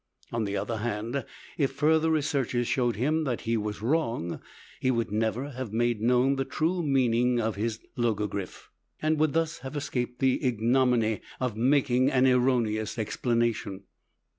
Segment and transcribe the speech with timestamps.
[0.31, 1.25] On the other hand,
[1.59, 4.39] if further researches showed him that he was wrong,
[4.79, 8.69] he would never have made known the true meaning of his logogriph,
[8.99, 13.83] and would thus have escaped the ignominy of making an erroneous explanation.